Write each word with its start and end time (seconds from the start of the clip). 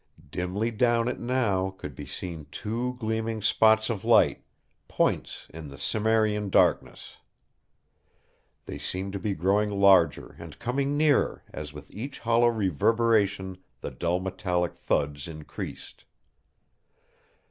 Dimly 0.31 0.71
down 0.71 1.07
it 1.07 1.19
now 1.19 1.69
could 1.69 1.93
be 1.93 2.07
seen 2.07 2.47
two 2.49 2.95
gleaming 2.97 3.39
spots 3.43 3.87
of 3.87 4.03
light, 4.03 4.43
points 4.87 5.45
in 5.53 5.67
the 5.67 5.77
Cimmerian 5.77 6.49
darkness. 6.49 7.17
They 8.65 8.79
seemed 8.79 9.13
to 9.13 9.19
be 9.19 9.35
growing 9.35 9.69
larger 9.69 10.35
and 10.39 10.57
coming 10.57 10.97
nearer 10.97 11.43
as 11.53 11.71
with 11.71 11.91
each 11.93 12.17
hollow 12.17 12.47
reverberation 12.47 13.59
the 13.81 13.91
dull 13.91 14.19
metallic 14.19 14.75
thuds 14.75 15.27
increased. 15.27 16.05